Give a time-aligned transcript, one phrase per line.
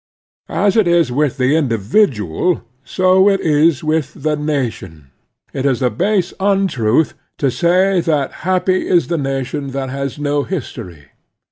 [0.49, 5.11] As it is with the individual, so it is with the nation.
[5.53, 10.41] It is a base untruth to say that happy is the nation that has no
[10.41, 11.09] history.